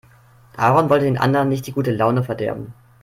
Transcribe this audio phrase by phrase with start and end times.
[0.57, 2.73] Aaron wollte den anderen nicht die gute Laune verderben.